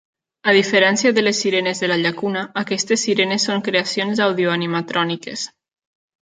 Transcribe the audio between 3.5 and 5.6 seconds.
són creacions àudio-animatròniques.